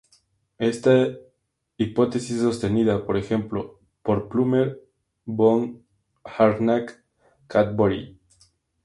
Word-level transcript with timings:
Esta 0.57 1.15
hipótesis 1.77 2.37
es 2.37 2.41
sostenida, 2.41 3.05
por 3.05 3.17
ejemplo, 3.17 3.79
por 4.01 4.29
Plummer, 4.29 4.81
von 5.25 5.85
Harnack, 6.23 7.03
Cadbury. 7.45 8.19